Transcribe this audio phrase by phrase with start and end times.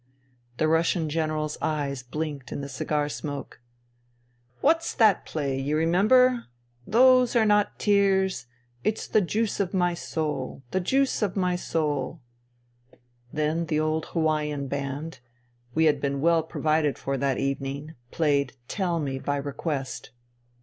[0.57, 3.59] ..."The Russian General's eyes blinked in the cigar smoke.
[4.09, 6.45] '* Wliat's that play, you remember
[6.97, 8.47] —'Those are not tears:
[8.83, 9.93] it's INTERVENING IN SIBERIA 205 the juice of my
[10.33, 10.63] soul.
[10.71, 12.21] The juice of my soul....'
[12.99, 15.19] '* Then the old Hawaian band—
[15.77, 20.09] ^we had been well pro vided for that evening —played" Tell me,'' by request.